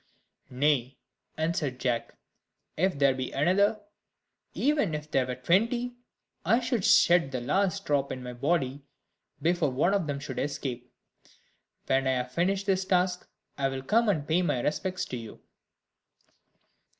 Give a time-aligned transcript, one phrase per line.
[0.49, 0.97] "Nay,"
[1.37, 2.15] answered Jack,
[2.75, 3.81] "if there be another,
[4.55, 5.93] even if there were twenty,
[6.43, 8.81] I would shed the last drop of blood in my body
[9.43, 10.91] before one of them should escape.
[11.85, 13.27] When I have finished this task,
[13.59, 15.39] I will come and pay my respects to you."